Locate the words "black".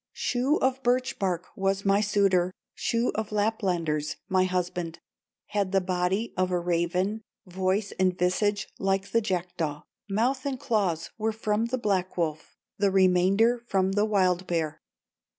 11.77-12.17